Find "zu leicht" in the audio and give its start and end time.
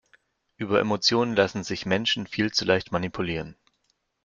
2.51-2.91